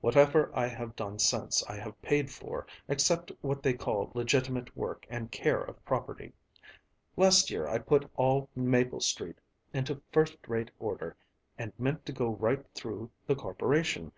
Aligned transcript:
Whatever 0.00 0.50
I 0.54 0.68
have 0.68 0.96
done 0.96 1.18
since 1.18 1.62
I 1.68 1.76
have 1.76 2.00
paid 2.00 2.30
for, 2.30 2.66
except 2.88 3.30
what 3.42 3.62
they 3.62 3.74
call 3.74 4.10
legitimate 4.14 4.74
work 4.74 5.04
and 5.10 5.30
care 5.30 5.60
of 5.60 5.84
property. 5.84 6.32
Last 7.14 7.50
year 7.50 7.68
I 7.68 7.80
put 7.80 8.10
all 8.16 8.48
Maple 8.56 9.00
Street 9.00 9.36
into 9.74 10.00
first 10.12 10.38
rate 10.48 10.70
order 10.78 11.14
and 11.58 11.74
meant 11.78 12.06
to 12.06 12.12
go 12.12 12.30
right 12.36 12.64
through 12.74 13.10
the 13.26 13.36
Corporation. 13.36 14.12